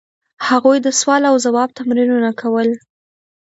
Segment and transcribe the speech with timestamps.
[0.47, 2.69] هغوی د سوال او ځواب تمرینونه کول.